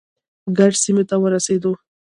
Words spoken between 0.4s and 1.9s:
کرز سیمې ته ورسېدو.